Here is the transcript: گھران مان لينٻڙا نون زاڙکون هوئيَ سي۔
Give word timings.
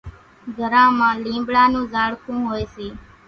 گھران 0.57 0.89
مان 0.97 1.13
لينٻڙا 1.25 1.63
نون 1.71 1.85
زاڙکون 1.93 2.37
هوئيَ 2.47 2.65
سي۔ 2.75 2.87